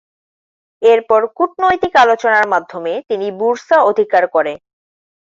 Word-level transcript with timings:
এরপর 0.81 1.21
কূটনৈতিক 1.37 1.93
আলোচনার 2.03 2.45
মাধ্যমে 2.53 2.93
তিনি 3.09 3.27
বুরসা 3.39 3.77
অধিকার 3.89 4.23
করে। 4.35 4.53